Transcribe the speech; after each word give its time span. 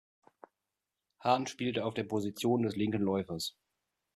Hahn 1.23 1.45
spielte 1.45 1.85
auf 1.85 1.93
der 1.93 2.05
Position 2.05 2.63
des 2.63 2.75
linken 2.75 3.03
Läufers. 3.03 3.55